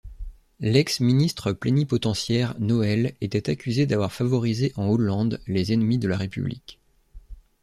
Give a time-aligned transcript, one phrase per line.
[0.61, 6.79] L’ex-ministre plénipotentiaire Noël était accusé d’avoir favorisé en Hollande les ennemis de la république.